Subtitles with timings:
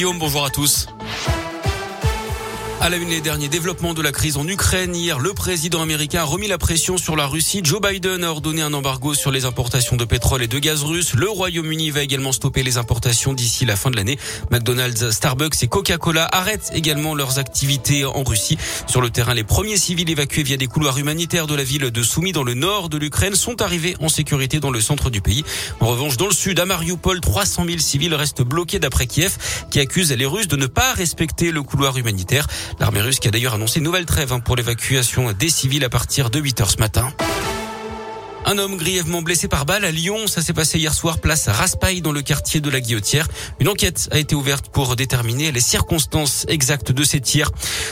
[0.00, 0.86] Guillaume, bonjour à tous.
[2.82, 4.96] À la une, les derniers développements de la crise en Ukraine.
[4.96, 7.60] Hier, le président américain a remis la pression sur la Russie.
[7.62, 11.12] Joe Biden a ordonné un embargo sur les importations de pétrole et de gaz russe.
[11.12, 14.18] Le Royaume-Uni va également stopper les importations d'ici la fin de l'année.
[14.50, 18.56] McDonald's, Starbucks et Coca-Cola arrêtent également leurs activités en Russie.
[18.86, 22.02] Sur le terrain, les premiers civils évacués via des couloirs humanitaires de la ville de
[22.02, 25.44] Soumy dans le nord de l'Ukraine sont arrivés en sécurité dans le centre du pays.
[25.80, 29.36] En revanche, dans le sud, à Mariupol, 300 000 civils restent bloqués d'après Kiev,
[29.70, 32.46] qui accuse les Russes de ne pas respecter le couloir humanitaire.
[32.78, 35.88] L'armée russe qui a d'ailleurs annoncé une nouvelle trêve hein, pour l'évacuation des civils à
[35.88, 37.12] partir de 8 heures ce matin.
[38.46, 40.26] Un homme grièvement blessé par balle à Lyon.
[40.26, 43.28] Ça s'est passé hier soir, place Raspail, dans le quartier de la Guillotière.
[43.60, 47.50] Une enquête a été ouverte pour déterminer les circonstances exactes de ces tirs.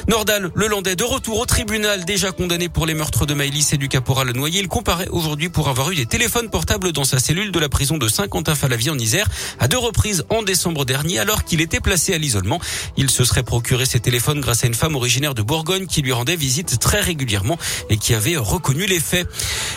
[0.08, 3.76] Nordal, le Landais, de retour au tribunal, déjà condamné pour les meurtres de Maïlis et
[3.76, 4.60] du caporal Noyer.
[4.60, 7.98] Il comparaît aujourd'hui pour avoir eu des téléphones portables dans sa cellule de la prison
[7.98, 9.28] de Saint-Quentin-Falavie en Isère
[9.60, 12.58] à deux reprises en décembre dernier, alors qu'il était placé à l'isolement.
[12.96, 16.12] Il se serait procuré ces téléphones grâce à une femme originaire de Bourgogne qui lui
[16.12, 17.58] rendait visite très régulièrement
[17.90, 19.28] et qui avait reconnu les faits.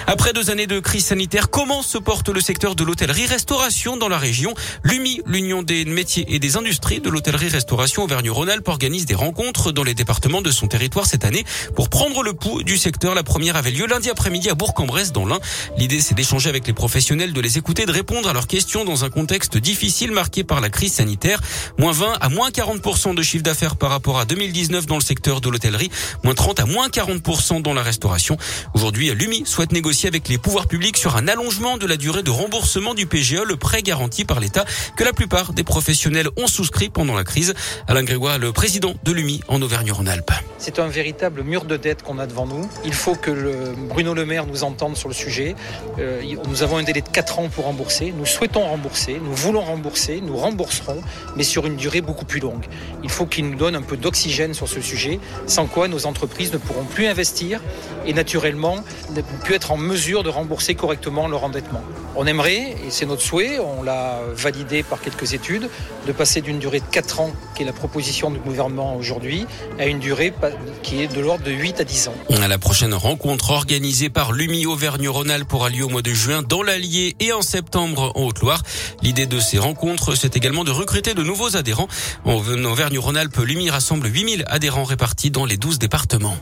[0.07, 4.17] Après deux années de crise sanitaire, comment se porte le secteur de l'hôtellerie-restauration dans la
[4.17, 4.53] région?
[4.83, 9.93] L'UMI, l'Union des métiers et des industries de l'hôtellerie-restauration Auvergne-Rhône-Alpes, organise des rencontres dans les
[9.93, 11.43] départements de son territoire cette année
[11.75, 13.15] pour prendre le pouls du secteur.
[13.15, 15.39] La première avait lieu lundi après-midi à Bourg-en-Bresse dans l'Ain.
[15.77, 19.05] L'idée, c'est d'échanger avec les professionnels, de les écouter, de répondre à leurs questions dans
[19.05, 21.41] un contexte difficile marqué par la crise sanitaire.
[21.77, 25.41] Moins 20 à moins 40% de chiffre d'affaires par rapport à 2019 dans le secteur
[25.41, 25.91] de l'hôtellerie,
[26.23, 28.37] moins 30 à moins 40% dans la restauration.
[28.73, 32.93] Aujourd'hui, l'UMI souhaite négocier avec les publics sur un allongement de la durée de remboursement
[32.93, 34.65] du PGE, le prêt garanti par l'État
[34.97, 37.53] que la plupart des professionnels ont souscrit pendant la crise.
[37.87, 40.31] Alain Grégoire, le président de l'UMI en Auvergne-Rhône-Alpes.
[40.57, 42.69] C'est un véritable mur de dette qu'on a devant nous.
[42.83, 45.55] Il faut que le Bruno Le Maire nous entende sur le sujet.
[45.99, 48.13] Euh, nous avons un délai de 4 ans pour rembourser.
[48.15, 51.01] Nous souhaitons rembourser, nous voulons rembourser, nous rembourserons,
[51.37, 52.65] mais sur une durée beaucoup plus longue.
[53.03, 56.51] Il faut qu'il nous donne un peu d'oxygène sur ce sujet, sans quoi nos entreprises
[56.51, 57.61] ne pourront plus investir
[58.05, 58.83] et naturellement
[59.15, 61.83] ne pourront plus être en mesure de rembourser rembourser correctement leur endettement.
[62.15, 65.69] On aimerait, et c'est notre souhait, on l'a validé par quelques études,
[66.07, 69.45] de passer d'une durée de 4 ans, qui est la proposition du gouvernement aujourd'hui,
[69.79, 70.33] à une durée
[70.81, 72.13] qui est de l'ordre de 8 à 10 ans.
[72.49, 77.15] La prochaine rencontre organisée par l'UMI Auvergne-Rhône-Alpes pourra lieu au mois de juin dans l'Allier
[77.19, 78.63] et en septembre en Haute-Loire.
[79.03, 81.87] L'idée de ces rencontres, c'est également de recruter de nouveaux adhérents.
[82.25, 86.35] En Auvergne-Rhône-Alpes, l'UMI rassemble 8000 adhérents répartis dans les 12 départements.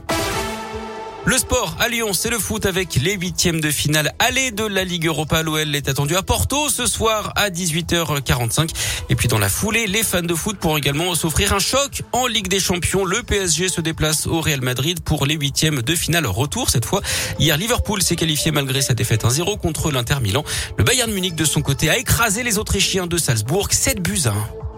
[1.29, 4.83] Le sport à Lyon, c'est le foot avec les huitièmes de finale aller de la
[4.83, 5.43] Ligue Europa.
[5.43, 8.71] L'OL est attendu à Porto ce soir à 18h45.
[9.09, 12.25] Et puis dans la foulée, les fans de foot pourront également s'offrir un choc en
[12.25, 13.05] Ligue des Champions.
[13.05, 17.03] Le PSG se déplace au Real Madrid pour les huitièmes de finale retour cette fois.
[17.37, 20.43] Hier, Liverpool s'est qualifié malgré sa défaite 1-0 contre l'Inter Milan.
[20.79, 24.29] Le Bayern Munich de son côté a écrasé les Autrichiens de Salzbourg 7 buts à
[24.29, 24.68] 1.